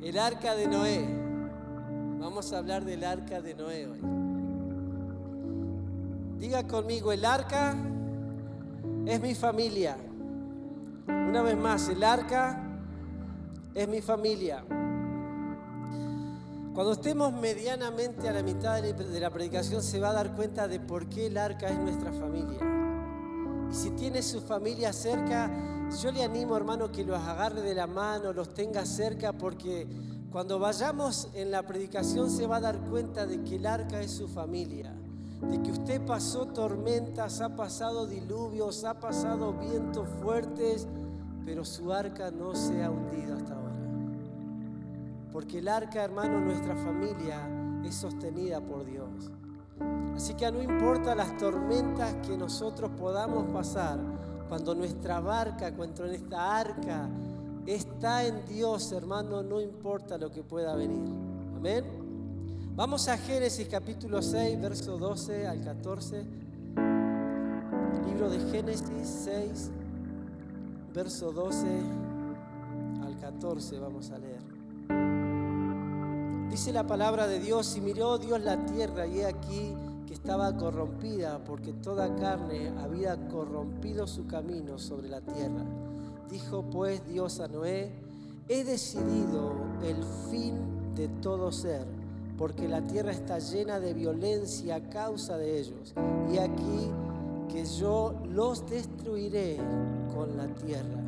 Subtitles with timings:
[0.00, 1.06] El arca de Noé.
[2.20, 4.00] Vamos a hablar del arca de Noé hoy.
[6.38, 7.74] Diga conmigo, el arca
[9.06, 9.96] es mi familia.
[11.08, 12.62] Una vez más, el arca
[13.74, 14.64] es mi familia.
[16.74, 20.78] Cuando estemos medianamente a la mitad de la predicación se va a dar cuenta de
[20.78, 22.77] por qué el arca es nuestra familia.
[23.70, 25.50] Si tiene su familia cerca,
[26.02, 29.86] yo le animo hermano que los agarre de la mano, los tenga cerca, porque
[30.30, 34.10] cuando vayamos en la predicación se va a dar cuenta de que el arca es
[34.10, 34.94] su familia,
[35.42, 40.86] de que usted pasó tormentas, ha pasado diluvios, ha pasado vientos fuertes,
[41.44, 43.76] pero su arca no se ha hundido hasta ahora.
[45.32, 47.48] Porque el arca, hermano, nuestra familia
[47.84, 49.30] es sostenida por Dios.
[50.14, 53.98] Así que no importa las tormentas que nosotros podamos pasar,
[54.48, 57.08] cuando nuestra barca, cuando esta arca
[57.66, 61.08] está en Dios, hermano, no importa lo que pueda venir.
[61.56, 61.84] Amén.
[62.74, 66.24] Vamos a Génesis capítulo 6, verso 12 al 14.
[68.06, 69.70] Libro de Génesis 6,
[70.94, 71.66] verso 12
[73.04, 75.37] al 14, vamos a leer.
[76.58, 79.76] Dice la palabra de Dios, y miró Dios la tierra, y he aquí
[80.08, 85.62] que estaba corrompida, porque toda carne había corrompido su camino sobre la tierra.
[86.28, 87.92] Dijo pues Dios a Noé,
[88.48, 89.52] he decidido
[89.84, 91.86] el fin de todo ser,
[92.36, 95.94] porque la tierra está llena de violencia a causa de ellos.
[96.28, 96.90] Y aquí
[97.52, 99.58] que yo los destruiré
[100.12, 101.04] con la tierra.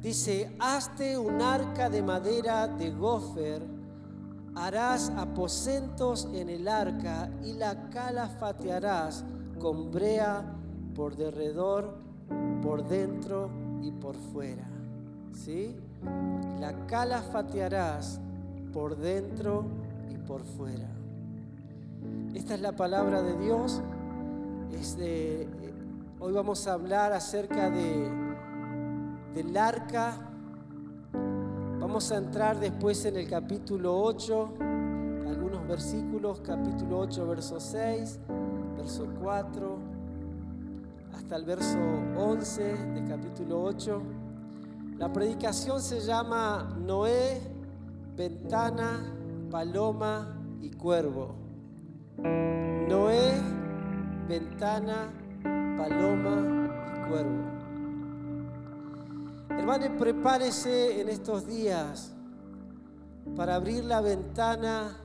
[0.00, 3.71] Dice, hazte un arca de madera de gofer
[4.54, 9.24] harás aposentos en el arca y la calafatearás
[9.58, 10.44] con brea
[10.94, 11.96] por derredor,
[12.62, 13.50] por dentro
[13.82, 14.68] y por fuera.
[15.32, 15.76] ¿Sí?
[16.60, 18.20] La calafatearás
[18.72, 19.64] por dentro
[20.10, 20.88] y por fuera.
[22.34, 23.80] Esta es la palabra de Dios.
[24.98, 25.48] Eh,
[26.18, 28.10] hoy vamos a hablar acerca de,
[29.34, 30.31] del arca
[31.82, 34.54] Vamos a entrar después en el capítulo 8,
[35.28, 38.20] algunos versículos, capítulo 8, verso 6,
[38.76, 39.78] verso 4,
[41.12, 41.78] hasta el verso
[42.16, 44.00] 11 del capítulo 8.
[44.96, 47.40] La predicación se llama Noé,
[48.16, 49.12] ventana,
[49.50, 51.34] paloma y cuervo.
[52.16, 53.32] Noé,
[54.28, 55.12] ventana,
[55.76, 57.61] paloma y cuervo.
[59.58, 62.12] Hermano, prepárese en estos días
[63.36, 64.98] para abrir la ventana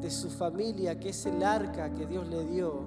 [0.00, 2.82] de su familia, que es el arca que Dios le dio,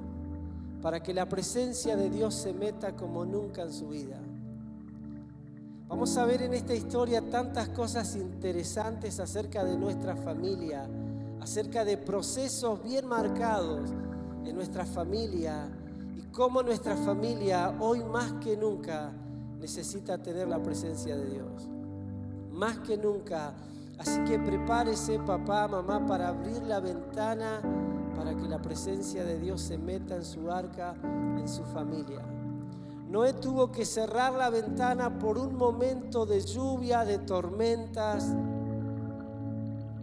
[0.81, 4.18] para que la presencia de Dios se meta como nunca en su vida.
[5.88, 10.88] Vamos a ver en esta historia tantas cosas interesantes acerca de nuestra familia,
[11.40, 13.91] acerca de procesos bien marcados
[14.44, 15.70] en nuestra familia
[16.18, 19.12] y cómo nuestra familia hoy más que nunca
[19.63, 21.69] necesita tener la presencia de Dios.
[22.51, 23.53] Más que nunca.
[23.97, 27.62] Así que prepárese papá, mamá, para abrir la ventana
[28.13, 32.22] para que la presencia de Dios se meta en su arca, en su familia.
[33.07, 38.35] Noé tuvo que cerrar la ventana por un momento de lluvia, de tormentas,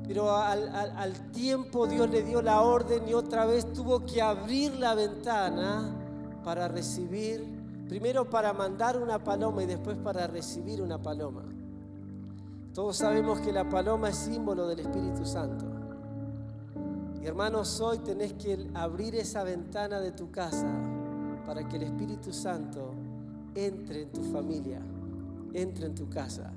[0.06, 4.75] pero al, al, tiempo Dios le dio la orden y otra vez tuvo que abrir
[4.76, 5.94] la ventana
[6.43, 7.59] para recibir
[7.90, 11.42] Primero para mandar una paloma y después para recibir una paloma.
[12.72, 15.64] Todos sabemos que la paloma es símbolo del Espíritu Santo.
[17.20, 20.68] Y hermanos, hoy tenés que abrir esa ventana de tu casa
[21.44, 22.92] para que el Espíritu Santo
[23.56, 24.80] entre en tu familia,
[25.52, 26.52] entre en tu casa.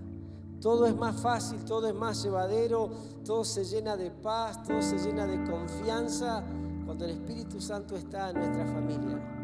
[0.61, 2.91] Todo es más fácil, todo es más llevadero,
[3.25, 6.43] todo se llena de paz, todo se llena de confianza
[6.85, 9.42] cuando el Espíritu Santo está en nuestra familia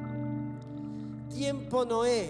[1.30, 2.30] tiempo Noé.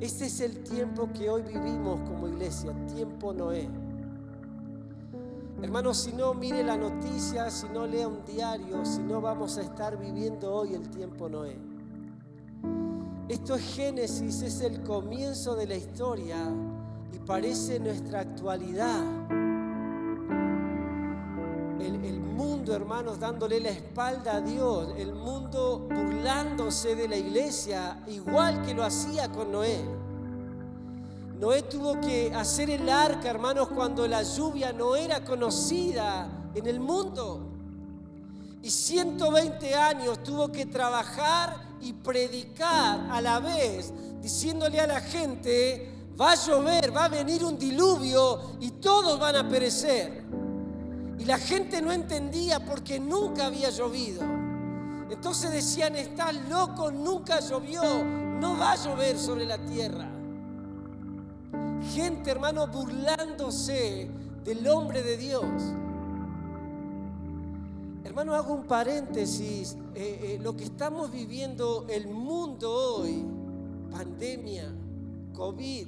[0.00, 3.68] Este es el tiempo que hoy vivimos como iglesia, tiempo Noé.
[5.62, 9.62] Hermanos, si no mire la noticia, si no lea un diario, si no vamos a
[9.62, 11.56] estar viviendo hoy el tiempo Noé.
[13.28, 16.36] Esto es Génesis, es el comienzo de la historia
[17.12, 19.41] y parece nuestra actualidad.
[22.74, 28.84] Hermanos, dándole la espalda a Dios, el mundo burlándose de la iglesia, igual que lo
[28.84, 29.84] hacía con Noé.
[31.38, 36.80] Noé tuvo que hacer el arca, hermanos, cuando la lluvia no era conocida en el
[36.80, 37.48] mundo.
[38.62, 45.92] Y 120 años tuvo que trabajar y predicar a la vez, diciéndole a la gente,
[46.20, 50.21] va a llover, va a venir un diluvio y todos van a perecer.
[51.18, 54.22] Y la gente no entendía porque nunca había llovido.
[55.10, 60.08] Entonces decían, estás loco, nunca llovió, no va a llover sobre la tierra.
[61.94, 64.10] Gente, hermano, burlándose
[64.44, 65.44] del hombre de Dios.
[68.04, 69.76] Hermano, hago un paréntesis.
[69.94, 73.24] Eh, eh, lo que estamos viviendo el mundo hoy,
[73.90, 74.72] pandemia,
[75.34, 75.86] COVID,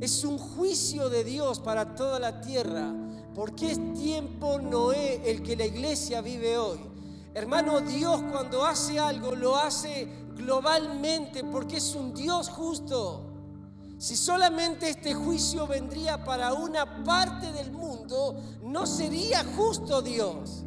[0.00, 2.92] es un juicio de Dios para toda la tierra,
[3.34, 6.78] porque es tiempo Noé el que la iglesia vive hoy.
[7.34, 13.30] Hermano, Dios cuando hace algo lo hace globalmente porque es un Dios justo.
[13.98, 20.64] Si solamente este juicio vendría para una parte del mundo, no sería justo Dios.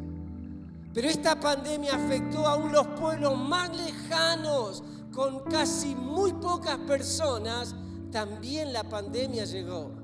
[0.92, 4.82] Pero esta pandemia afectó a los pueblos más lejanos,
[5.12, 7.74] con casi muy pocas personas,
[8.10, 9.97] también la pandemia llegó.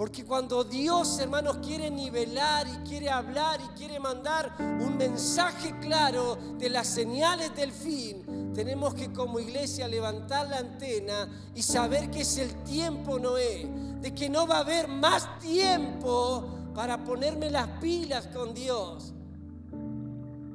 [0.00, 6.38] Porque cuando Dios, hermanos, quiere nivelar y quiere hablar y quiere mandar un mensaje claro
[6.56, 12.22] de las señales del fin, tenemos que como iglesia levantar la antena y saber que
[12.22, 13.68] es el tiempo, Noé,
[14.00, 19.12] de que no va a haber más tiempo para ponerme las pilas con Dios.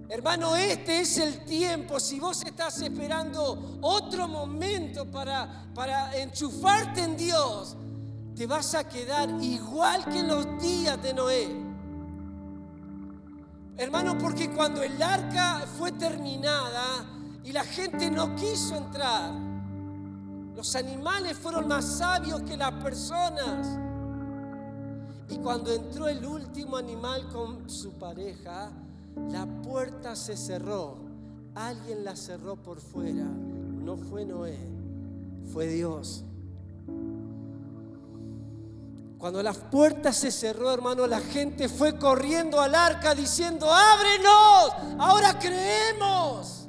[0.10, 2.00] Hermano, este es el tiempo.
[2.00, 7.78] Si vos estás esperando otro momento para, para enchufarte en Dios,
[8.36, 11.66] te vas a quedar igual que en los días de Noé.
[13.78, 17.06] Hermano, porque cuando el arca fue terminada
[17.44, 19.34] y la gente no quiso entrar,
[20.54, 23.80] los animales fueron más sabios que las personas.
[25.30, 28.70] Y cuando entró el último animal con su pareja,
[29.30, 30.98] la puerta se cerró.
[31.56, 33.24] Alguien la cerró por fuera.
[33.24, 34.60] No fue Noé,
[35.52, 36.26] fue Dios.
[39.26, 45.40] Cuando la puerta se cerró, hermano, la gente fue corriendo al arca diciendo, ábrenos, ahora
[45.40, 46.68] creemos.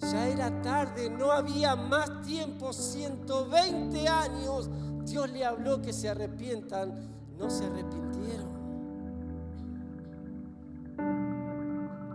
[0.00, 4.70] Ya era tarde, no había más tiempo, 120 años.
[5.04, 8.48] Dios le habló que se arrepientan, no se arrepintieron.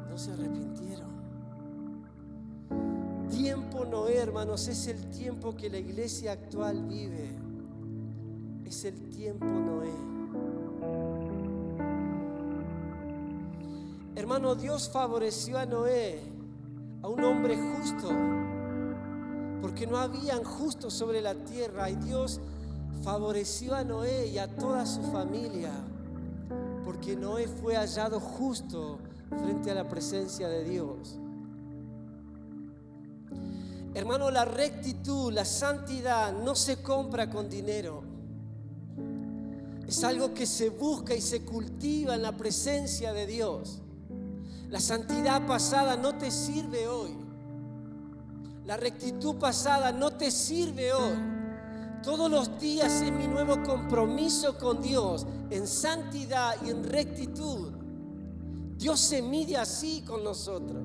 [0.09, 1.12] No se arrepintieron.
[3.30, 7.45] Tiempo no, hermanos, es el tiempo que la iglesia actual vive
[8.68, 9.94] es el tiempo Noé.
[14.16, 16.22] Hermano, Dios favoreció a Noé,
[17.02, 18.10] a un hombre justo,
[19.62, 22.42] porque no habían justos sobre la tierra y Dios
[23.04, 25.72] favoreció a Noé y a toda su familia,
[26.84, 29.00] porque Noé fue hallado justo
[29.30, 31.18] frente a la presencia de Dios.
[33.94, 38.06] Hermano, la rectitud, la santidad no se compra con dinero.
[39.88, 43.80] Es algo que se busca y se cultiva en la presencia de Dios.
[44.69, 47.16] La santidad pasada no te sirve hoy.
[48.66, 51.18] La rectitud pasada no te sirve hoy.
[52.04, 57.72] Todos los días es mi nuevo compromiso con Dios en santidad y en rectitud.
[58.78, 60.83] Dios se mide así con nosotros.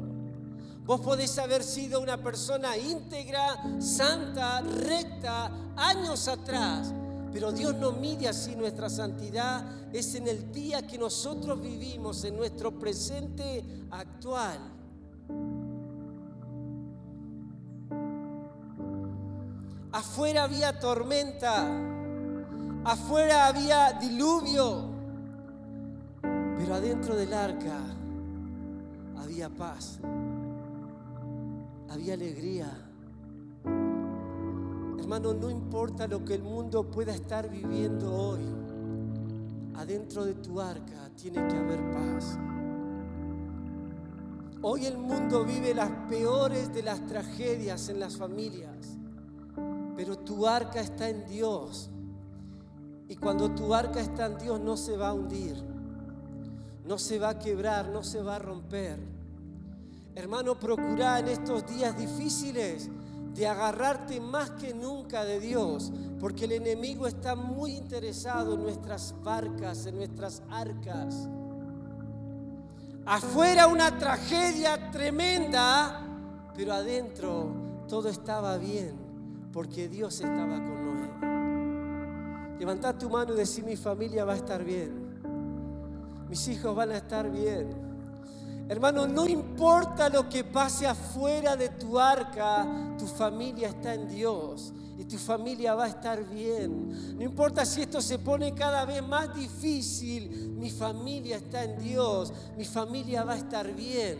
[0.84, 6.93] Vos podés haber sido una persona íntegra, santa, recta, años atrás,
[7.32, 12.36] pero Dios no mide así nuestra santidad, es en el día que nosotros vivimos, en
[12.36, 14.58] nuestro presente actual.
[19.93, 21.69] Afuera había tormenta,
[22.84, 24.91] afuera había diluvio,
[26.58, 27.79] pero adentro del arca
[29.17, 29.98] había paz,
[31.89, 32.92] había alegría
[35.12, 38.40] Hermano, no importa lo que el mundo pueda estar viviendo hoy,
[39.74, 42.38] adentro de tu arca tiene que haber paz.
[44.62, 48.96] Hoy el mundo vive las peores de las tragedias en las familias,
[49.98, 51.90] pero tu arca está en Dios.
[53.06, 55.62] Y cuando tu arca está en Dios no se va a hundir,
[56.86, 58.98] no se va a quebrar, no se va a romper.
[60.14, 62.88] Hermano, procura en estos días difíciles
[63.34, 69.15] de agarrarte más que nunca de Dios, porque el enemigo está muy interesado en nuestras
[69.22, 71.29] barcas, en nuestras arcas.
[73.06, 76.03] Afuera una tragedia tremenda,
[76.55, 77.51] pero adentro
[77.89, 78.94] todo estaba bien,
[79.53, 82.58] porque Dios estaba con Noé.
[82.58, 85.19] Levanta tu mano y decir, mi familia va a estar bien,
[86.29, 87.92] mis hijos van a estar bien.
[88.72, 92.67] Hermano, no importa lo que pase afuera de tu arca,
[92.98, 97.19] tu familia está en Dios y tu familia va a estar bien.
[97.19, 102.32] No importa si esto se pone cada vez más difícil, mi familia está en Dios,
[102.56, 104.19] mi familia va a estar bien.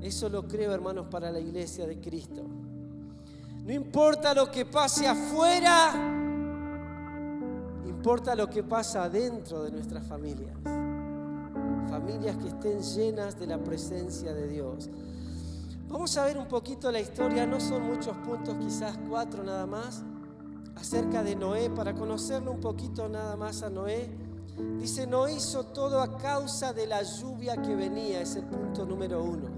[0.00, 2.42] Eso lo creo, hermanos, para la iglesia de Cristo.
[3.62, 5.92] No importa lo que pase afuera,
[7.86, 10.56] importa lo que pasa adentro de nuestras familias
[11.90, 14.88] familias que estén llenas de la presencia de Dios.
[15.88, 20.02] Vamos a ver un poquito la historia, no son muchos puntos, quizás cuatro nada más,
[20.76, 24.08] acerca de Noé, para conocerlo un poquito nada más a Noé.
[24.78, 29.22] Dice, Noé hizo todo a causa de la lluvia que venía, es el punto número
[29.24, 29.48] uno.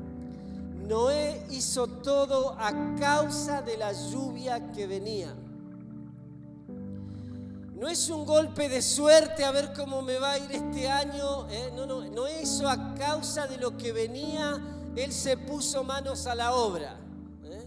[0.88, 5.34] Noé hizo todo a causa de la lluvia que venía.
[7.82, 11.48] No es un golpe de suerte a ver cómo me va a ir este año.
[11.50, 11.72] ¿eh?
[11.74, 14.56] No, no, no eso a causa de lo que venía,
[14.94, 16.96] Él se puso manos a la obra.
[17.42, 17.66] ¿eh?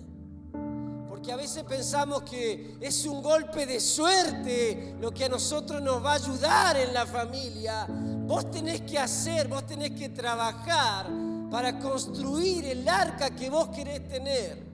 [1.09, 6.01] Porque a veces pensamos que es un golpe de suerte lo que a nosotros nos
[6.01, 7.85] va a ayudar en la familia.
[7.89, 11.07] Vos tenés que hacer, vos tenés que trabajar
[11.51, 14.64] para construir el arca que vos querés tener.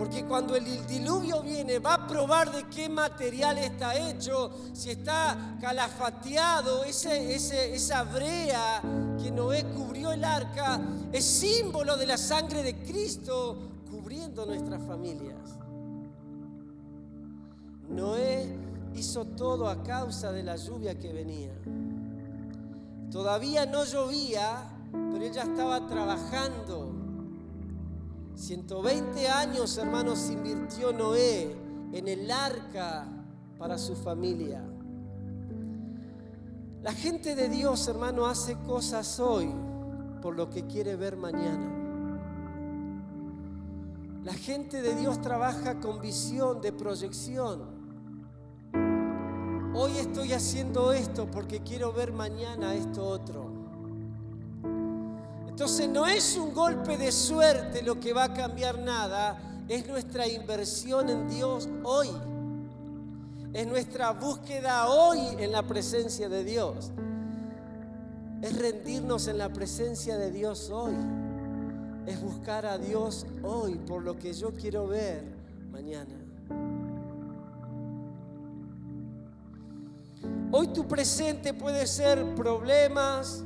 [0.00, 5.58] Porque cuando el diluvio viene va a probar de qué material está hecho, si está
[5.60, 8.80] calafateado, esa brea
[9.22, 10.80] que Noé cubrió el arca
[11.12, 13.58] es símbolo de la sangre de Cristo
[13.90, 15.36] cubriendo nuestras familias.
[17.90, 18.56] Noé
[18.94, 21.52] hizo todo a causa de la lluvia que venía.
[23.10, 26.99] Todavía no llovía, pero ella estaba trabajando
[28.34, 31.56] 120 años, hermanos, invirtió Noé
[31.92, 33.06] en el arca
[33.58, 34.64] para su familia.
[36.82, 39.52] La gente de Dios, hermano, hace cosas hoy
[40.22, 41.80] por lo que quiere ver mañana.
[44.24, 47.80] La gente de Dios trabaja con visión de proyección.
[49.74, 53.49] Hoy estoy haciendo esto porque quiero ver mañana esto otro.
[55.50, 59.38] Entonces no es un golpe de suerte lo que va a cambiar nada,
[59.68, 62.08] es nuestra inversión en Dios hoy.
[63.52, 66.92] Es nuestra búsqueda hoy en la presencia de Dios.
[68.40, 70.94] Es rendirnos en la presencia de Dios hoy.
[72.06, 75.24] Es buscar a Dios hoy por lo que yo quiero ver
[75.70, 76.14] mañana.
[80.52, 83.44] Hoy tu presente puede ser problemas,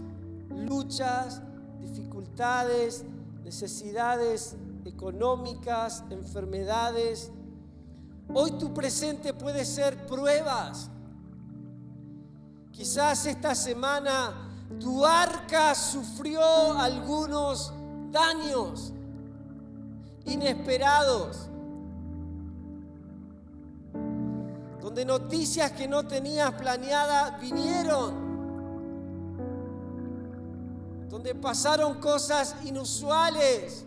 [0.51, 1.43] luchas,
[3.45, 7.31] necesidades económicas, enfermedades.
[8.33, 10.91] Hoy tu presente puede ser pruebas.
[12.73, 14.51] Quizás esta semana
[14.81, 17.73] tu arca sufrió algunos
[18.11, 18.93] daños
[20.25, 21.49] inesperados.
[24.81, 28.24] Donde noticias que no tenías planeadas vinieron
[31.25, 33.87] donde pasaron cosas inusuales.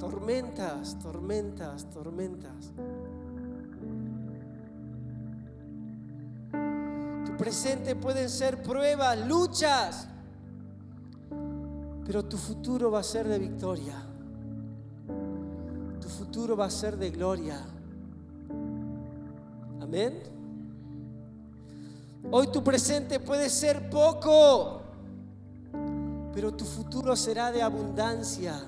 [0.00, 2.72] Tormentas, tormentas, tormentas.
[7.26, 10.08] Tu presente pueden ser pruebas, luchas,
[12.06, 14.02] pero tu futuro va a ser de victoria.
[16.00, 17.60] Tu futuro va a ser de gloria.
[19.82, 20.22] Amén.
[22.30, 24.85] Hoy tu presente puede ser poco,
[26.36, 28.62] pero tu futuro será de abundancia.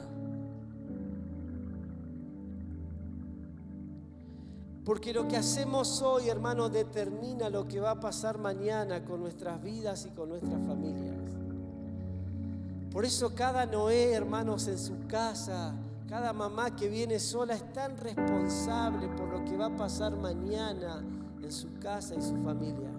[4.87, 9.63] Porque lo que hacemos hoy, hermano, determina lo que va a pasar mañana con nuestras
[9.63, 11.15] vidas y con nuestras familias.
[12.91, 15.75] Por eso cada Noé, hermanos, en su casa,
[16.09, 21.05] cada mamá que viene sola es tan responsable por lo que va a pasar mañana
[21.43, 22.98] en su casa y su familia.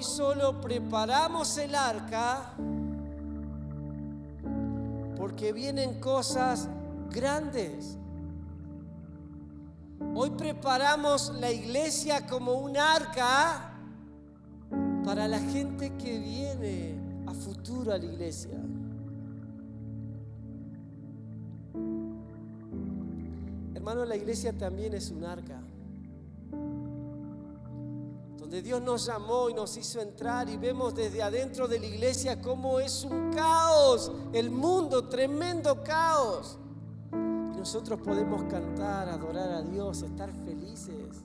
[0.00, 2.54] Hoy solo preparamos el arca
[5.14, 6.70] porque vienen cosas
[7.10, 7.98] grandes.
[10.14, 13.74] Hoy preparamos la iglesia como un arca
[15.04, 16.94] para la gente que viene
[17.26, 18.58] a futuro a la iglesia.
[23.74, 25.60] Hermano, la iglesia también es un arca
[28.50, 32.42] donde Dios nos llamó y nos hizo entrar y vemos desde adentro de la iglesia
[32.42, 36.58] cómo es un caos, el mundo, tremendo caos.
[37.12, 41.22] Y nosotros podemos cantar, adorar a Dios, estar felices.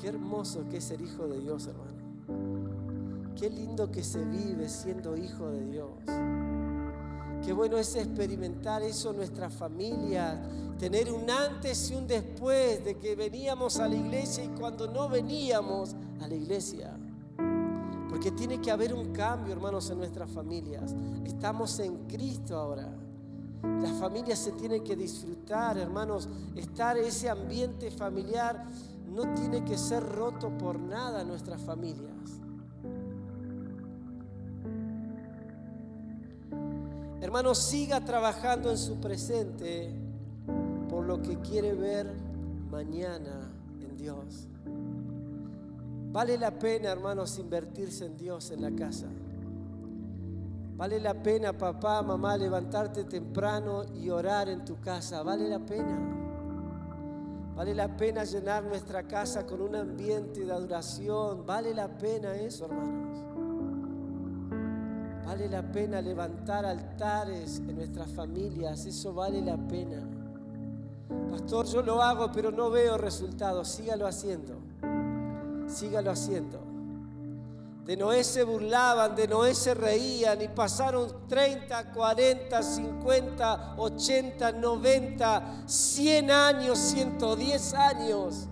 [0.00, 3.34] Qué hermoso que es ser hijo de Dios, hermano.
[3.34, 5.98] Qué lindo que se vive siendo hijo de Dios.
[7.44, 10.40] Qué bueno es experimentar eso en nuestra familia,
[10.78, 15.08] tener un antes y un después de que veníamos a la iglesia y cuando no
[15.08, 16.96] veníamos a la iglesia.
[18.08, 20.94] Porque tiene que haber un cambio, hermanos, en nuestras familias.
[21.24, 22.88] Estamos en Cristo ahora.
[23.80, 26.28] Las familias se tienen que disfrutar, hermanos.
[26.54, 28.66] Estar ese ambiente familiar
[29.08, 32.41] no tiene que ser roto por nada en nuestras familias.
[37.32, 39.88] Hermanos, siga trabajando en su presente
[40.90, 42.12] por lo que quiere ver
[42.70, 44.48] mañana en Dios.
[46.12, 49.06] Vale la pena, hermanos, invertirse en Dios en la casa.
[50.76, 55.22] Vale la pena, papá, mamá, levantarte temprano y orar en tu casa.
[55.22, 55.98] Vale la pena.
[57.56, 61.46] Vale la pena llenar nuestra casa con un ambiente de adoración.
[61.46, 63.01] Vale la pena eso, hermanos.
[65.32, 68.84] Vale la pena levantar altares en nuestras familias.
[68.84, 70.06] Eso vale la pena.
[71.30, 73.66] Pastor, yo lo hago, pero no veo resultados.
[73.66, 74.58] Sígalo haciendo.
[75.66, 76.60] Sígalo haciendo.
[77.86, 85.62] De Noé se burlaban, de Noé se reían y pasaron 30, 40, 50, 80, 90,
[85.64, 88.48] 100 años, 110 años.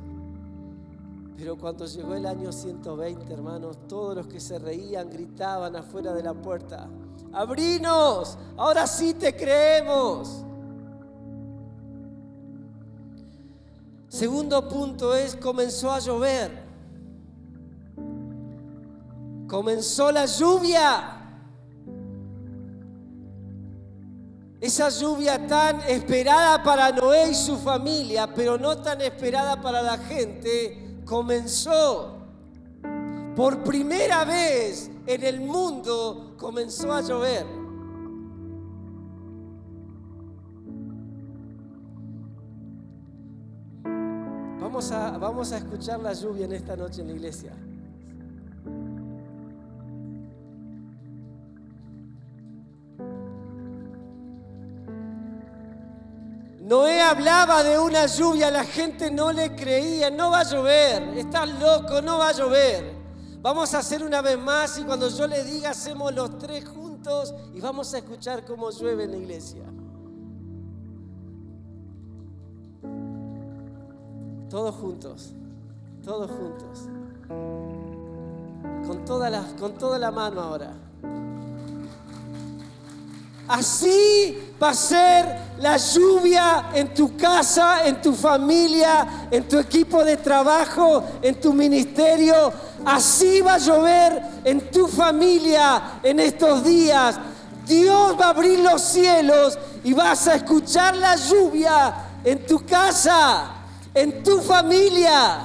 [1.41, 6.23] Pero cuando llegó el año 120, hermanos, todos los que se reían gritaban afuera de
[6.23, 6.87] la puerta,
[7.33, 10.45] abrinos, ahora sí te creemos.
[14.09, 16.71] Segundo punto es, comenzó a llover
[19.51, 21.17] comenzó la lluvia.
[24.61, 29.99] Esa lluvia tan esperada para Noé y su familia, pero no tan esperada para la
[29.99, 32.19] gente, comenzó.
[33.35, 37.45] Por primera vez en el mundo comenzó a llover.
[44.61, 47.53] Vamos a, vamos a escuchar la lluvia en esta noche en la iglesia.
[56.71, 61.49] Noé hablaba de una lluvia, la gente no le creía, no va a llover, estás
[61.59, 62.95] loco, no va a llover.
[63.43, 67.35] Vamos a hacer una vez más y cuando yo le diga hacemos los tres juntos
[67.53, 69.65] y vamos a escuchar cómo llueve en la iglesia.
[74.49, 75.33] Todos juntos,
[76.05, 76.89] todos juntos.
[78.87, 80.90] Con toda la, con toda la mano ahora.
[83.51, 85.27] Así va a ser
[85.59, 91.53] la lluvia en tu casa, en tu familia, en tu equipo de trabajo, en tu
[91.53, 92.53] ministerio.
[92.85, 97.19] Así va a llover en tu familia en estos días.
[97.67, 103.51] Dios va a abrir los cielos y vas a escuchar la lluvia en tu casa,
[103.93, 105.41] en tu familia.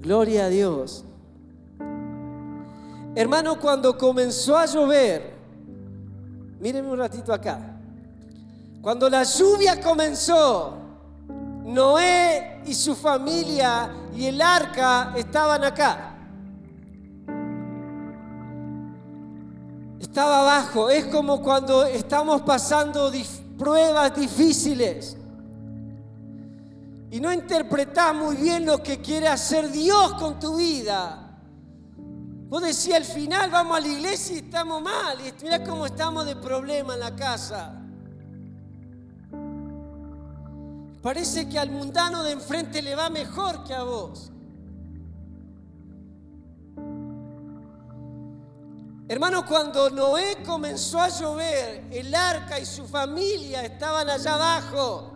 [0.00, 1.05] Gloria a Dios.
[3.16, 5.32] Hermano, cuando comenzó a llover,
[6.60, 7.58] mírenme un ratito acá,
[8.82, 10.76] cuando la lluvia comenzó,
[11.64, 16.14] Noé y su familia y el arca estaban acá.
[19.98, 20.88] Estaba abajo.
[20.88, 23.10] Es como cuando estamos pasando
[23.58, 25.16] pruebas difíciles
[27.10, 31.25] y no interpretás muy bien lo que quiere hacer Dios con tu vida.
[32.48, 35.18] Vos decías al final vamos a la iglesia y estamos mal.
[35.20, 37.82] Y mira cómo estamos de problema en la casa.
[41.02, 44.30] Parece que al mundano de enfrente le va mejor que a vos.
[49.08, 55.12] Hermano, cuando Noé comenzó a llover, el arca y su familia estaban allá abajo.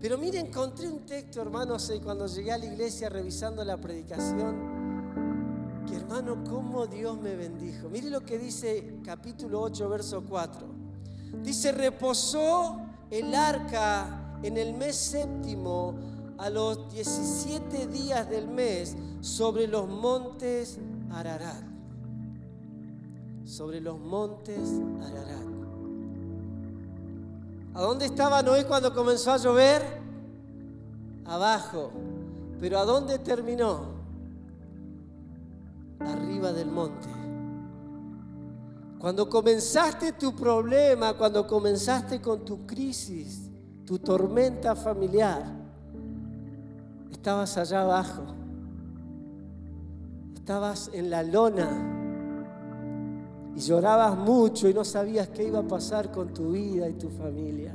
[0.00, 4.77] Pero mire, encontré un texto, hermanos, cuando llegué a la iglesia revisando la predicación
[6.08, 7.90] hermano, cómo Dios me bendijo.
[7.90, 10.66] Mire lo que dice capítulo 8, verso 4.
[11.42, 15.94] Dice, reposó el arca en el mes séptimo
[16.38, 20.78] a los 17 días del mes sobre los montes
[21.12, 21.62] Ararat.
[23.44, 25.46] Sobre los montes Ararat.
[27.74, 29.82] ¿A dónde estaba Noé cuando comenzó a llover?
[31.26, 31.92] Abajo.
[32.58, 33.97] Pero ¿a dónde terminó?
[36.00, 37.08] Arriba del monte.
[38.98, 43.48] Cuando comenzaste tu problema, cuando comenzaste con tu crisis,
[43.84, 45.44] tu tormenta familiar,
[47.10, 48.22] estabas allá abajo.
[50.34, 51.68] Estabas en la lona
[53.54, 57.10] y llorabas mucho y no sabías qué iba a pasar con tu vida y tu
[57.10, 57.74] familia.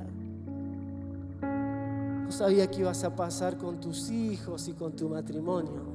[2.26, 5.93] No sabías qué ibas a pasar con tus hijos y con tu matrimonio.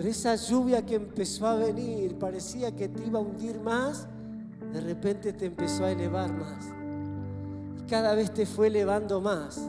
[0.00, 4.06] Pero esa lluvia que empezó a venir parecía que te iba a hundir más,
[4.72, 6.64] de repente te empezó a elevar más.
[7.78, 9.60] Y cada vez te fue elevando más.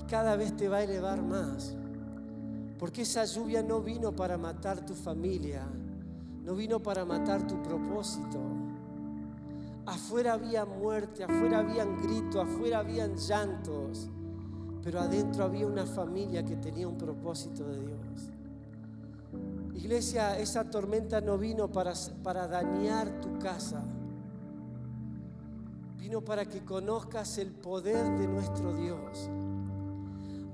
[0.00, 1.74] Y cada vez te va a elevar más.
[2.78, 5.66] Porque esa lluvia no vino para matar tu familia,
[6.46, 8.40] no vino para matar tu propósito.
[9.84, 14.08] Afuera había muerte, afuera habían gritos, afuera habían llantos,
[14.82, 18.31] pero adentro había una familia que tenía un propósito de Dios.
[19.92, 23.84] Iglesia, esa tormenta no vino para, para dañar tu casa.
[25.98, 29.28] Vino para que conozcas el poder de nuestro Dios.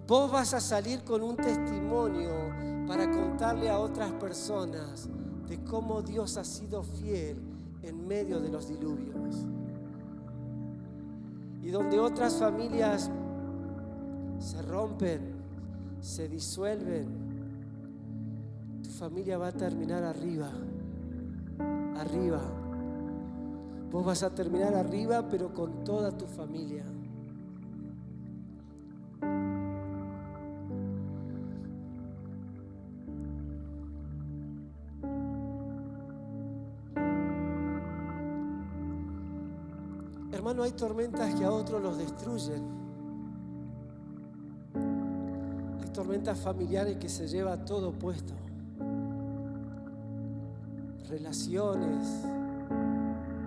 [0.08, 2.32] Vos vas a salir con un testimonio
[2.88, 5.08] para contarle a otras personas
[5.48, 7.40] de cómo Dios ha sido fiel
[7.82, 9.36] en medio de los diluvios.
[11.62, 13.08] Y donde otras familias
[14.40, 15.32] se rompen,
[16.00, 17.27] se disuelven,
[18.98, 20.50] familia va a terminar arriba,
[21.98, 22.40] arriba.
[23.92, 26.84] Vos vas a terminar arriba, pero con toda tu familia.
[40.32, 42.64] Hermano, hay tormentas que a otros los destruyen.
[45.80, 48.34] Hay tormentas familiares que se lleva todo puesto
[51.08, 52.06] relaciones,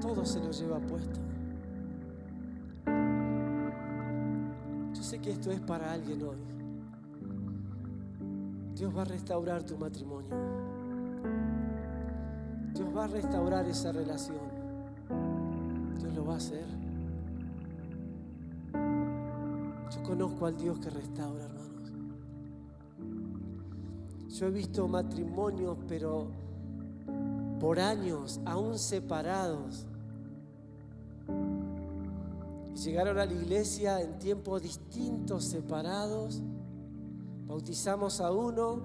[0.01, 1.19] todo se lo lleva puesto.
[4.93, 6.37] Yo sé que esto es para alguien hoy.
[8.75, 10.35] Dios va a restaurar tu matrimonio.
[12.73, 14.49] Dios va a restaurar esa relación.
[15.99, 16.65] Dios lo va a hacer.
[18.73, 21.91] Yo conozco al Dios que restaura, hermanos.
[24.29, 26.29] Yo he visto matrimonios, pero
[27.61, 29.85] por años, aún separados.
[32.73, 36.41] Y llegaron a la iglesia en tiempos distintos, separados.
[37.45, 38.81] Bautizamos a uno,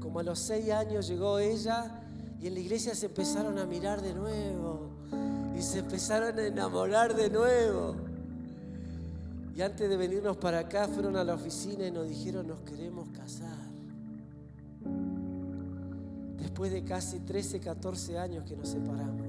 [0.00, 2.02] como a los seis años llegó ella,
[2.42, 4.90] y en la iglesia se empezaron a mirar de nuevo,
[5.56, 7.94] y se empezaron a enamorar de nuevo.
[9.54, 13.08] Y antes de venirnos para acá, fueron a la oficina y nos dijeron, nos queremos
[13.10, 13.75] casar
[16.56, 19.26] después de casi 13, 14 años que nos separamos.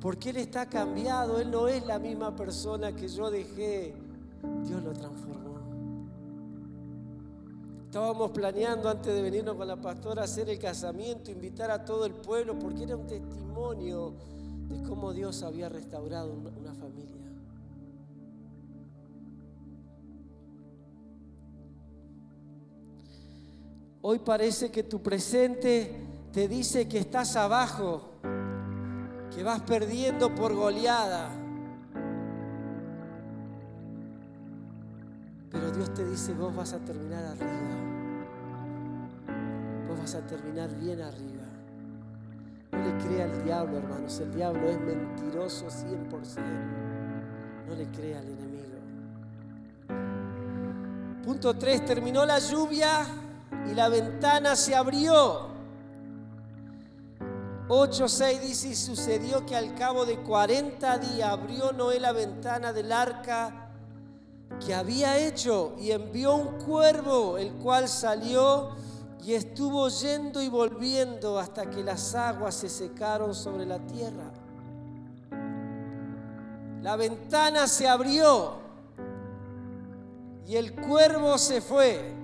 [0.00, 3.94] Porque Él está cambiado, Él no es la misma persona que yo dejé,
[4.66, 5.54] Dios lo transformó.
[7.84, 12.14] Estábamos planeando antes de venirnos con la pastora hacer el casamiento, invitar a todo el
[12.14, 14.14] pueblo, porque era un testimonio
[14.68, 17.13] de cómo Dios había restaurado una familia.
[24.06, 25.90] Hoy parece que tu presente
[26.30, 28.10] te dice que estás abajo,
[29.34, 31.30] que vas perdiendo por goleada.
[35.50, 37.76] Pero Dios te dice, vos vas a terminar arriba.
[39.88, 41.44] Vos vas a terminar bien arriba.
[42.72, 44.20] No le crea al diablo, hermanos.
[44.20, 46.42] El diablo es mentiroso 100%.
[47.68, 48.76] No le crea al enemigo.
[51.24, 51.86] Punto 3.
[51.86, 53.22] Terminó la lluvia
[53.70, 55.54] y la ventana se abrió.
[57.68, 62.92] 8.6 dice, y sucedió que al cabo de 40 días abrió Noé la ventana del
[62.92, 63.70] arca
[64.64, 68.70] que había hecho y envió un cuervo, el cual salió
[69.24, 74.30] y estuvo yendo y volviendo hasta que las aguas se secaron sobre la tierra.
[76.82, 78.58] La ventana se abrió
[80.46, 82.23] y el cuervo se fue.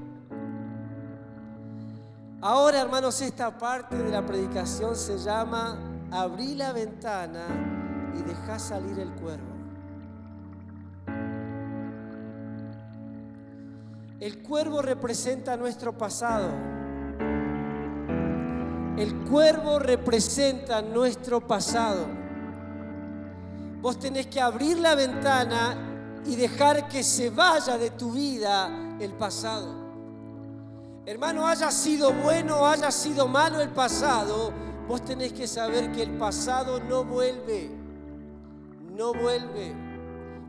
[2.42, 5.79] Ahora, hermanos, esta parte de la predicación se llama
[6.11, 9.50] Abrí la ventana y deja salir el cuervo.
[14.18, 16.48] El cuervo representa nuestro pasado.
[18.96, 22.07] El cuervo representa nuestro pasado.
[23.83, 29.12] Vos tenés que abrir la ventana y dejar que se vaya de tu vida el
[29.12, 29.89] pasado.
[31.06, 34.52] Hermano, haya sido bueno o haya sido malo el pasado,
[34.86, 37.70] vos tenés que saber que el pasado no vuelve.
[38.96, 39.74] No vuelve.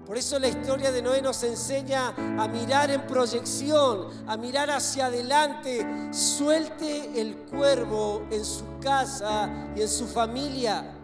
[0.06, 5.06] Por eso la historia de Noé nos enseña a mirar en proyección, a mirar hacia
[5.06, 5.88] adelante.
[6.12, 10.98] Suelte el cuervo en su casa y en su familia.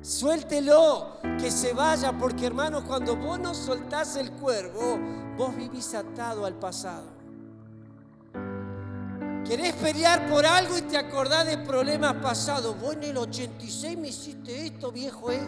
[0.00, 4.98] Suéltelo, que se vaya, porque hermanos, cuando vos no soltás el cuervo,
[5.36, 7.15] vos vivís atado al pasado.
[9.48, 12.78] Querés pelear por algo y te acordás de problemas pasados.
[12.80, 15.40] Vos en el 86 me hiciste esto, viejo, ¿eh?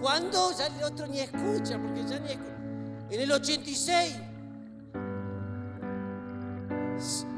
[0.00, 0.50] ¿Cuándo?
[0.56, 2.56] Ya el otro ni escucha, porque ya ni escucha.
[3.10, 4.16] En el 86.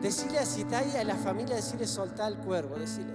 [0.01, 3.12] Decirle está ahí a la familia, decirle soltar el cuervo, decirle.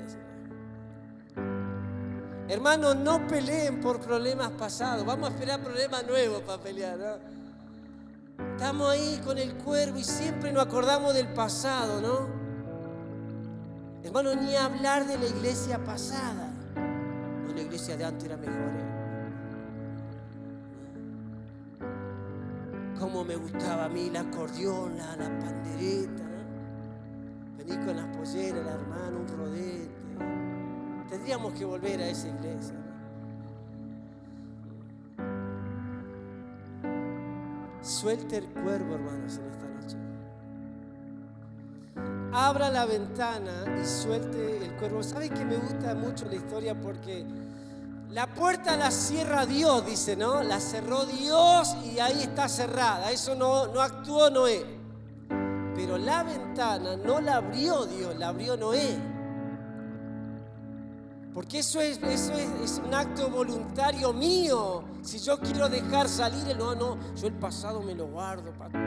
[2.50, 5.06] Hermanos, no peleen por problemas pasados.
[5.06, 6.98] Vamos a esperar problemas nuevos para pelear.
[6.98, 7.47] ¿no?
[8.58, 12.28] Estamos ahí con el cuervo y siempre nos acordamos del pasado, ¿no?
[14.04, 16.52] Hermano, ni hablar de la iglesia pasada.
[17.46, 18.56] No, la iglesia de antes era mejor.
[18.56, 18.86] ¿eh?
[23.00, 26.24] Cómo me gustaba a mí la acordeón, la, pandereta.
[26.24, 27.58] ¿no?
[27.60, 29.92] Vení con las polleras, la hermana, un rodete.
[31.12, 32.87] Tendríamos que volver a esa iglesia.
[37.88, 39.98] Suelte el cuervo, hermanos, en esta noche.
[42.34, 45.02] Abra la ventana y suelte el cuervo.
[45.02, 46.76] ¿Sabe que me gusta mucho la historia?
[46.80, 47.26] Porque
[48.10, 50.44] la puerta la cierra Dios, dice, ¿no?
[50.44, 53.10] La cerró Dios y ahí está cerrada.
[53.10, 54.66] Eso no, no actuó Noé.
[55.74, 59.17] Pero la ventana no la abrió Dios, la abrió Noé.
[61.38, 64.84] Porque eso es, eso es, un acto voluntario mío.
[65.04, 68.82] Si yo quiero dejar salir, no, no, yo el pasado me lo guardo, pastor,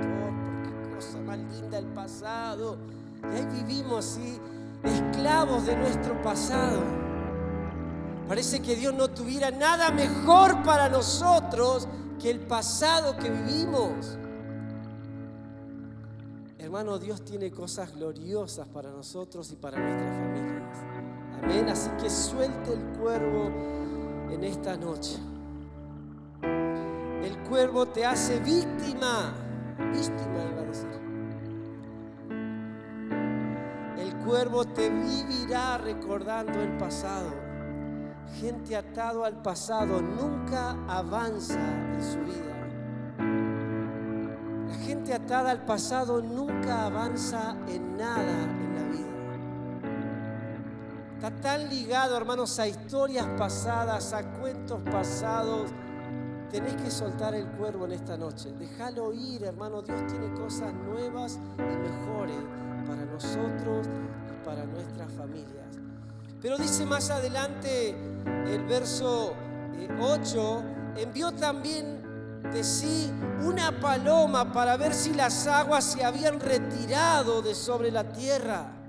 [0.64, 2.76] porque cosa más linda el pasado.
[3.22, 4.40] Y ahí vivimos así,
[4.82, 6.82] esclavos de nuestro pasado.
[8.26, 11.86] Parece que Dios no tuviera nada mejor para nosotros
[12.20, 14.18] que el pasado que vivimos.
[16.58, 20.59] Hermano, Dios tiene cosas gloriosas para nosotros y para nuestras familias.
[21.42, 21.68] Amén.
[21.68, 23.50] Así que suelte el cuervo
[24.30, 25.18] en esta noche.
[26.42, 29.32] El cuervo te hace víctima.
[29.92, 30.88] Víctima iba a decir.
[33.98, 37.30] El cuervo te vivirá recordando el pasado.
[38.38, 42.50] Gente atado al pasado nunca avanza en su vida.
[44.68, 49.09] La gente atada al pasado nunca avanza en nada en la vida.
[51.22, 55.70] Está tan ligado, hermanos, a historias pasadas, a cuentos pasados.
[56.50, 58.50] Tenés que soltar el cuervo en esta noche.
[58.58, 59.82] Déjalo ir, hermano.
[59.82, 62.38] Dios tiene cosas nuevas y mejores
[62.86, 63.86] para nosotros
[64.30, 65.66] y para nuestras familias.
[66.40, 67.94] Pero dice más adelante
[68.46, 69.34] el verso
[70.00, 70.62] 8,
[70.96, 73.12] eh, envió también de sí
[73.44, 78.79] una paloma para ver si las aguas se habían retirado de sobre la tierra.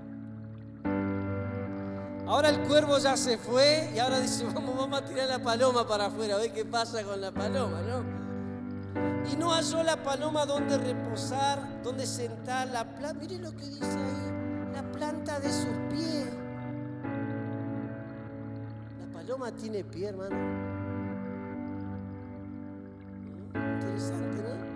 [2.26, 5.86] Ahora el cuervo ya se fue y ahora dice, vamos, vamos a tirar la paloma
[5.86, 8.22] para afuera, a ver qué pasa con la paloma, ¿no?
[9.30, 13.18] Y no halló la paloma donde reposar, donde sentar la planta.
[13.20, 16.28] Mire lo que dice ahí, la planta de sus pies.
[19.00, 20.36] La paloma tiene pie, hermano.
[23.54, 24.71] Mm, interesante, ¿no?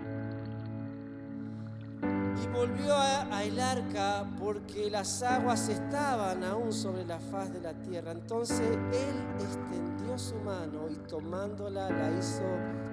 [2.57, 8.11] Volvió a, el arca porque las aguas estaban aún sobre la faz de la tierra.
[8.11, 12.43] Entonces él extendió su mano y tomándola la hizo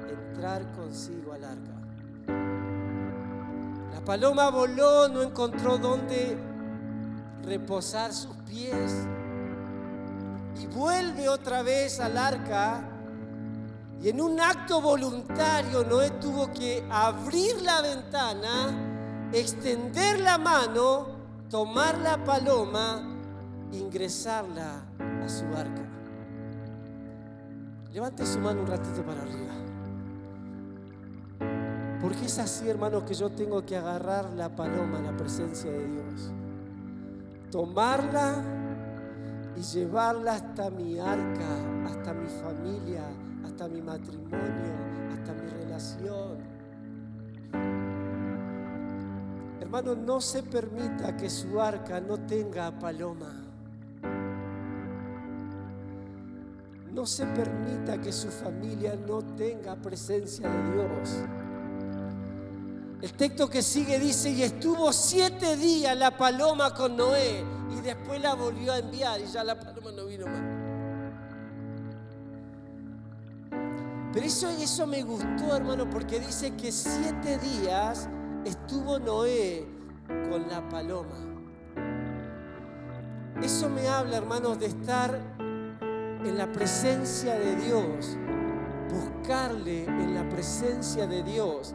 [0.07, 1.72] entrar consigo al arca.
[3.94, 6.37] La paloma voló, no encontró dónde
[7.42, 8.92] reposar sus pies
[10.61, 12.90] y vuelve otra vez al arca.
[14.03, 18.93] Y en un acto voluntario Noé tuvo que abrir la ventana
[19.34, 21.06] extender la mano,
[21.50, 23.02] tomar la paloma,
[23.72, 24.82] ingresarla
[25.22, 25.82] a su barca.
[27.92, 29.54] Levante su mano un ratito para arriba.
[32.00, 35.86] Porque es así, hermano, que yo tengo que agarrar la paloma en la presencia de
[35.86, 36.32] Dios.
[37.50, 38.42] Tomarla
[39.56, 41.48] y llevarla hasta mi arca,
[41.86, 43.04] hasta mi familia,
[43.44, 44.74] hasta mi matrimonio,
[45.12, 46.53] hasta mi relación
[49.76, 53.34] Hermano, no se permita que su arca no tenga paloma.
[56.92, 61.24] No se permita que su familia no tenga presencia de Dios.
[63.02, 67.42] El texto que sigue dice, y estuvo siete días la paloma con Noé
[67.76, 70.40] y después la volvió a enviar y ya la paloma no vino más.
[74.12, 78.08] Pero eso, eso me gustó, hermano, porque dice que siete días
[78.44, 79.66] estuvo Noé
[80.30, 81.16] con la paloma.
[83.42, 85.18] Eso me habla, hermanos, de estar
[86.24, 88.16] en la presencia de Dios,
[88.90, 91.74] buscarle en la presencia de Dios,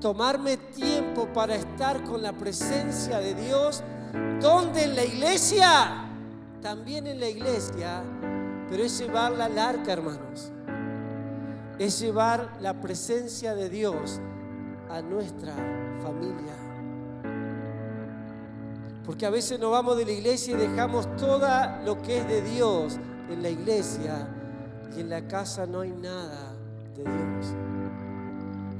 [0.00, 3.82] tomarme tiempo para estar con la presencia de Dios,
[4.40, 6.08] donde en la iglesia,
[6.60, 8.02] también en la iglesia,
[8.68, 10.52] pero es llevarla al arca, hermanos.
[11.78, 14.20] Es llevar la presencia de Dios
[14.92, 15.54] a nuestra
[16.02, 16.54] familia.
[19.04, 21.48] Porque a veces nos vamos de la iglesia y dejamos todo
[21.84, 22.98] lo que es de Dios
[23.30, 24.28] en la iglesia
[24.96, 26.54] y en la casa no hay nada
[26.94, 27.54] de Dios.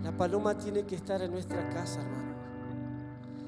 [0.04, 2.36] La paloma tiene que estar en nuestra casa, hermanos.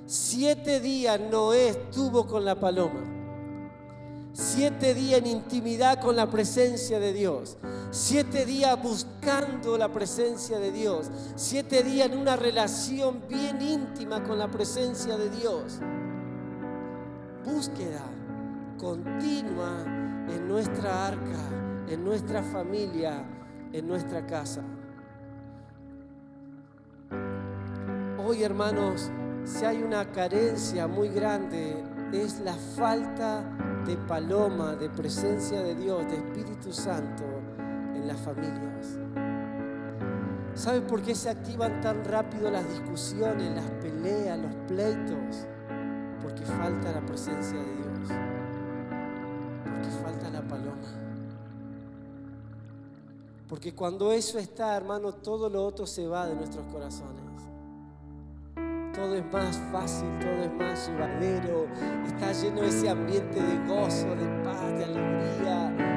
[0.06, 3.00] Siete días Noé estuvo con la paloma.
[4.32, 7.56] Siete días en intimidad con la presencia de Dios.
[7.94, 11.08] Siete días buscando la presencia de Dios.
[11.36, 15.78] Siete días en una relación bien íntima con la presencia de Dios.
[17.44, 18.02] Búsqueda
[18.80, 19.84] continua
[20.28, 21.38] en nuestra arca,
[21.88, 23.24] en nuestra familia,
[23.72, 24.64] en nuestra casa.
[28.26, 29.08] Hoy, hermanos,
[29.44, 33.44] si hay una carencia muy grande, es la falta
[33.86, 37.43] de paloma, de presencia de Dios, de Espíritu Santo
[38.04, 38.98] las familias.
[40.54, 45.46] ¿Sabes por qué se activan tan rápido las discusiones, las peleas, los pleitos?
[46.22, 48.08] Porque falta la presencia de Dios.
[49.64, 50.88] Porque falta la paloma.
[53.48, 57.24] Porque cuando eso está, hermano, todo lo otro se va de nuestros corazones
[58.94, 61.66] todo es más fácil, todo es más llevadero,
[62.06, 65.93] está lleno ese ambiente de gozo, de paz, de alegría,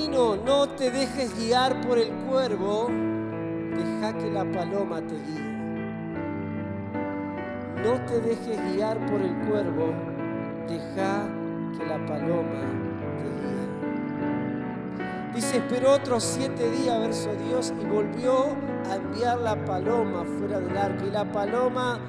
[0.00, 0.10] casa.
[0.10, 5.50] Termino, no te dejes guiar por el cuervo, deja que la paloma te guíe.
[7.84, 9.92] No te dejes guiar por el cuervo,
[10.68, 11.28] deja
[11.76, 12.90] que la paloma
[15.34, 18.46] Dice, esperó otros siete días, verso Dios, y volvió
[18.90, 21.06] a enviar la paloma fuera del arco.
[21.06, 22.00] Y la paloma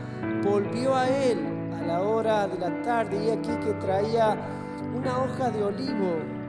[0.43, 1.37] volvió a él
[1.79, 4.35] a la hora de la tarde, y aquí que traía
[4.95, 6.40] una hoja de olivo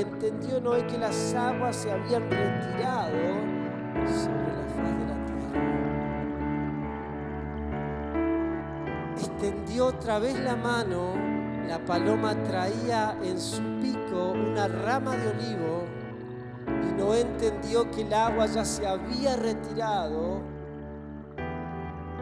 [0.00, 3.34] entendió Noé que las aguas se habían retirado
[4.06, 5.62] sobre la faz de la tierra.
[9.16, 11.30] Extendió otra vez la mano
[11.70, 15.84] la paloma traía en su pico una rama de olivo
[16.66, 20.40] y no entendió que el agua ya se había retirado.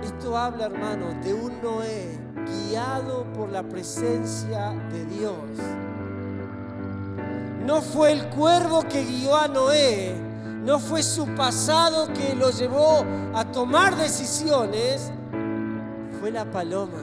[0.02, 5.87] Esto habla, hermanos, de un Noé guiado por la presencia de Dios.
[7.68, 10.16] No fue el cuervo que guió a Noé,
[10.64, 13.04] no fue su pasado que lo llevó
[13.34, 15.12] a tomar decisiones,
[16.18, 17.02] fue la paloma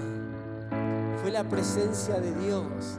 [1.21, 2.97] fue la presencia de Dios.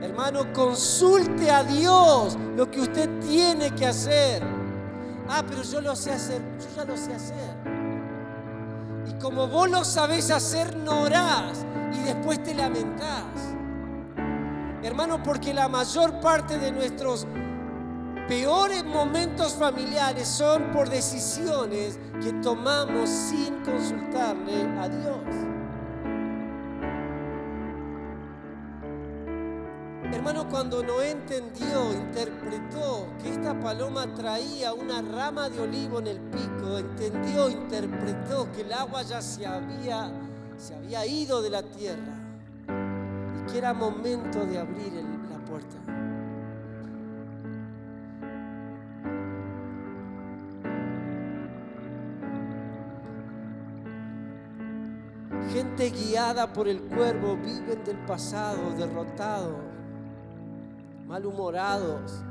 [0.00, 4.42] Hermano, consulte a Dios lo que usted tiene que hacer.
[5.28, 7.56] Ah, pero yo lo sé hacer, yo ya lo sé hacer.
[9.06, 13.51] Y como vos lo sabés hacer, no orás y después te lamentás.
[14.82, 17.24] Hermano, porque la mayor parte de nuestros
[18.26, 25.18] peores momentos familiares son por decisiones que tomamos sin consultarle a Dios.
[30.12, 36.18] Hermano, cuando no entendió, interpretó que esta paloma traía una rama de olivo en el
[36.18, 40.12] pico, entendió, interpretó que el agua ya se había,
[40.58, 42.21] se había ido de la tierra
[43.52, 44.92] que era momento de abrir
[45.30, 45.76] la puerta.
[55.52, 59.72] Gente guiada por el cuervo viven del pasado, derrotados
[61.06, 62.24] malhumorados,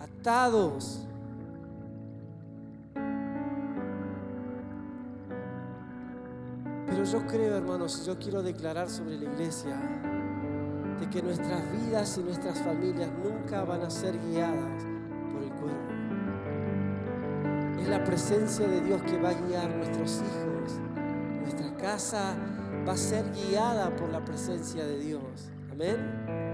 [0.00, 1.06] atados.
[7.00, 9.74] Pero yo creo, hermanos, yo quiero declarar sobre la iglesia,
[11.00, 14.84] de que nuestras vidas y nuestras familias nunca van a ser guiadas
[15.32, 15.92] por el cuerpo.
[17.80, 20.78] Es la presencia de Dios que va a guiar nuestros hijos.
[21.40, 22.34] Nuestra casa
[22.86, 25.22] va a ser guiada por la presencia de Dios.
[25.72, 26.50] Amén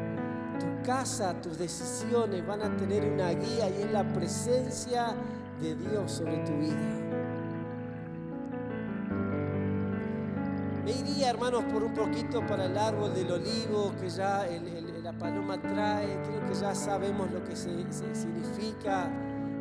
[0.85, 5.17] casa, tus decisiones van a tener una guía y es la presencia
[5.61, 7.06] de Dios sobre tu vida.
[11.47, 14.47] Hermanos, por un poquito para el árbol del olivo que ya
[15.03, 16.21] la paloma trae.
[16.23, 19.09] Creo que ya sabemos lo que se, significa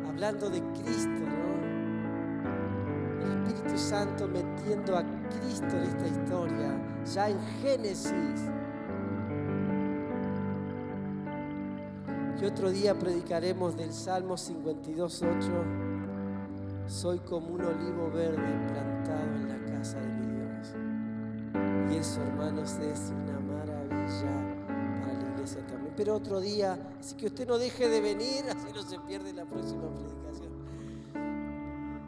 [0.08, 1.46] hablando de Cristo, ¿no?
[3.24, 6.80] El Espíritu Santo metiendo a Cristo en esta historia,
[7.14, 8.50] ya en Génesis.
[12.40, 15.86] Y otro día predicaremos del Salmo 52.8
[16.88, 18.36] soy como un olivo verde
[18.68, 20.15] plantado en la casa de.
[21.98, 25.94] Eso, hermanos, es una maravilla para la iglesia también.
[25.96, 29.46] Pero otro día, así que usted no deje de venir, así no se pierde la
[29.46, 30.50] próxima predicación.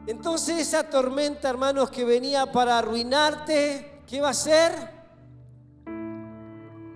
[0.06, 4.72] Entonces esa tormenta, hermanos, que venía para arruinarte, ¿qué va a hacer?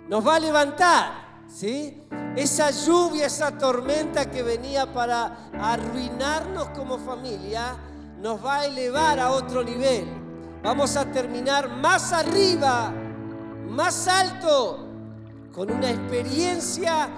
[0.09, 2.03] Nos va a levantar, ¿sí?
[2.37, 7.75] Esa lluvia, esa tormenta que venía para arruinarnos como familia,
[8.19, 10.22] nos va a elevar a otro nivel.
[10.63, 12.93] Vamos a terminar más arriba,
[13.69, 14.87] más alto,
[15.53, 17.09] con una experiencia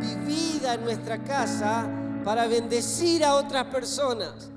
[0.00, 1.88] vivida en nuestra casa
[2.24, 4.50] para bendecir a otras personas.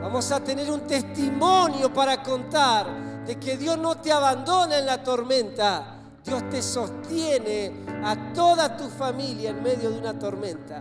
[0.00, 5.02] Vamos a tener un testimonio para contar de que Dios no te abandona en la
[5.02, 10.80] tormenta, Dios te sostiene a toda tu familia en medio de una tormenta.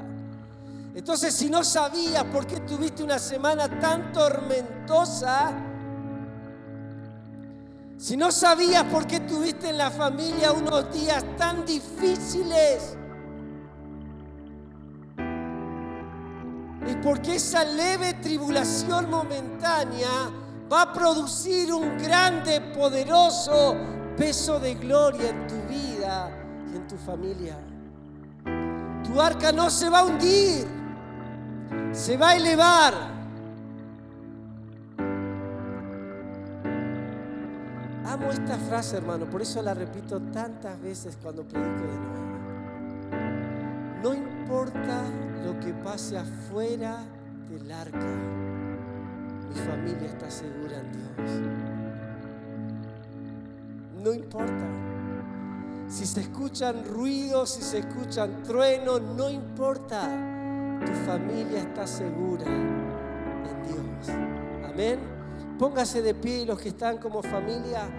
[0.94, 5.72] Entonces, si no sabías por qué tuviste una semana tan tormentosa,
[7.98, 12.98] si no sabías por qué tuviste en la familia unos días tan difíciles,
[16.86, 20.10] es porque esa leve tribulación momentánea
[20.72, 23.76] va a producir un grande, poderoso
[24.18, 26.30] peso de gloria en tu vida
[26.72, 27.58] y en tu familia.
[29.04, 30.68] Tu arca no se va a hundir,
[31.92, 33.13] se va a elevar.
[38.14, 42.24] Amo esta frase, hermano, por eso la repito tantas veces cuando predico de nuevo.
[44.04, 45.02] No importa
[45.44, 47.04] lo que pase afuera
[47.50, 47.98] del arca,
[49.50, 51.64] mi familia está segura en Dios
[54.04, 54.68] no importa.
[55.88, 60.02] Si se escuchan ruidos, si se escuchan truenos, no importa.
[60.86, 64.18] Tu familia está segura en Dios.
[64.70, 65.13] Amén.
[65.58, 67.90] Póngase de pie los que están como familia,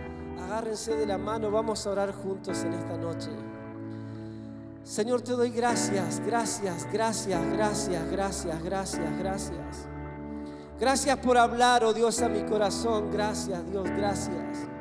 [0.43, 3.31] agárrense de la mano, vamos a orar juntos en esta noche.
[4.83, 9.89] Señor, te doy gracias, gracias, gracias, gracias, gracias, gracias, gracias.
[10.79, 13.11] Gracias por hablar, oh Dios, a mi corazón.
[13.11, 14.74] Gracias, Dios, gracias.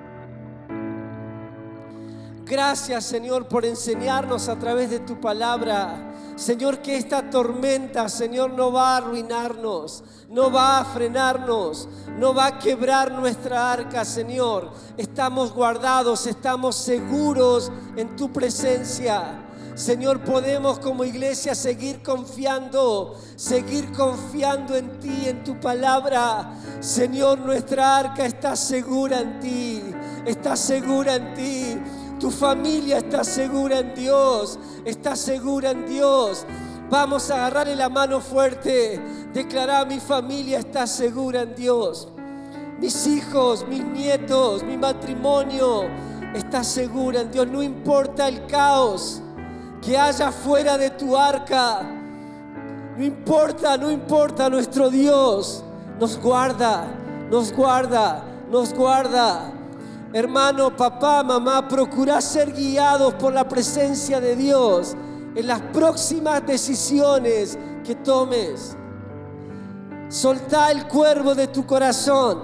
[2.45, 6.13] Gracias Señor por enseñarnos a través de tu palabra.
[6.35, 11.87] Señor, que esta tormenta, Señor, no va a arruinarnos, no va a frenarnos,
[12.17, 14.71] no va a quebrar nuestra arca, Señor.
[14.97, 19.45] Estamos guardados, estamos seguros en tu presencia.
[19.75, 26.51] Señor, podemos como iglesia seguir confiando, seguir confiando en ti, en tu palabra.
[26.79, 29.81] Señor, nuestra arca está segura en ti,
[30.25, 31.79] está segura en ti.
[32.23, 36.45] Tu familia está segura en Dios, está segura en Dios.
[36.89, 38.97] Vamos a agarrarle la mano fuerte,
[39.33, 42.07] declarar mi familia está segura en Dios.
[42.79, 45.83] Mis hijos, mis nietos, mi matrimonio
[46.33, 47.45] está segura en Dios.
[47.47, 49.21] No importa el caos
[49.81, 51.81] que haya fuera de tu arca.
[52.97, 55.61] No importa, no importa, nuestro Dios
[55.99, 56.87] nos guarda,
[57.29, 59.62] nos guarda, nos guarda.
[60.13, 64.95] Hermano, papá, mamá, procura ser guiados por la presencia de Dios
[65.35, 68.77] en las próximas decisiones que tomes.
[70.09, 72.43] Soltá el cuervo de tu corazón.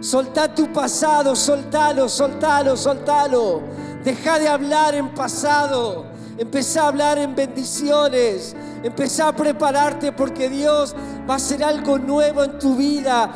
[0.00, 3.60] Soltá tu pasado, soltalo, soltalo, soltalo.
[4.02, 6.06] Deja de hablar en pasado.
[6.38, 8.56] Empezá a hablar en bendiciones.
[8.82, 10.96] Empezá a prepararte porque Dios
[11.28, 13.30] va a hacer algo nuevo en tu vida.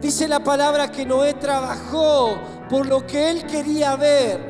[0.00, 2.36] Dice la palabra que Noé trabajó
[2.72, 4.40] por lo que Él quería ver.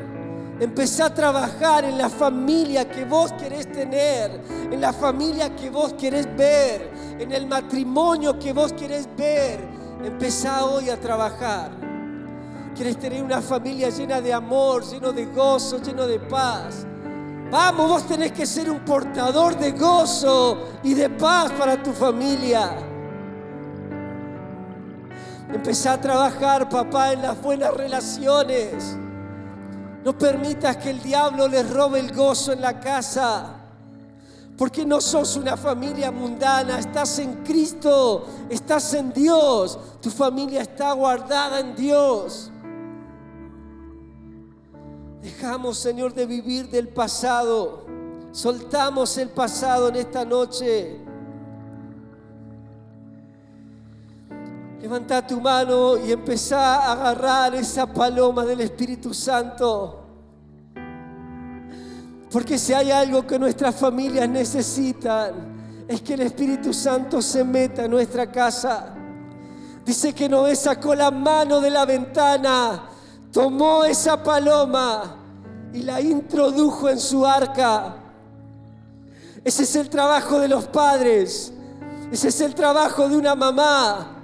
[0.57, 4.39] Empecé a trabajar en la familia que vos querés tener,
[4.71, 9.59] en la familia que vos querés ver, en el matrimonio que vos querés ver.
[10.05, 11.71] Empezá hoy a trabajar.
[12.73, 16.87] Quieres tener una familia llena de amor, lleno de gozo, lleno de paz.
[17.51, 22.92] Vamos, vos tenés que ser un portador de gozo y de paz para tu familia.
[25.53, 28.97] Empezá a trabajar, papá, en las buenas relaciones.
[30.03, 33.55] No permitas que el diablo les robe el gozo en la casa.
[34.57, 40.91] Porque no sos una familia mundana, estás en Cristo, estás en Dios, tu familia está
[40.93, 42.51] guardada en Dios.
[45.21, 47.85] Dejamos, Señor, de vivir del pasado.
[48.31, 51.02] Soltamos el pasado en esta noche.
[54.83, 60.03] Levanta tu mano y empezá a agarrar esa paloma del Espíritu Santo.
[62.29, 67.85] Porque si hay algo que nuestras familias necesitan, es que el Espíritu Santo se meta
[67.85, 68.93] en nuestra casa.
[69.85, 72.83] Dice que Noé sacó la mano de la ventana,
[73.31, 75.15] tomó esa paloma
[75.71, 77.95] y la introdujo en su arca.
[79.45, 81.53] Ese es el trabajo de los padres.
[82.11, 84.19] Ese es el trabajo de una mamá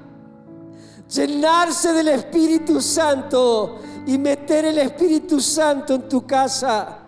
[1.09, 6.99] llenarse del Espíritu Santo y meter el Espíritu Santo en tu casa.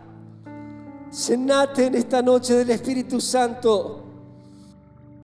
[1.28, 4.11] Llenate en esta noche del Espíritu Santo.